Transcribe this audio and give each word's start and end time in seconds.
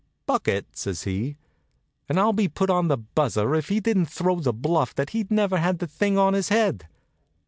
"Bucket?" 0.25 0.65
says 0.75 1.03
he. 1.03 1.37
And 2.09 2.19
I'll 2.19 2.33
be 2.33 2.47
put 2.47 2.71
on 2.71 2.87
the 2.87 2.97
buzzer 2.97 3.53
if 3.53 3.69
he 3.69 3.79
didn't 3.79 4.07
throw 4.07 4.39
the 4.39 4.51
bluff 4.51 4.95
that 4.95 5.11
he'd 5.11 5.29
never 5.29 5.59
had 5.59 5.77
the 5.77 5.85
thing 5.85 6.17
on 6.17 6.33
his 6.33 6.49
head. 6.49 6.87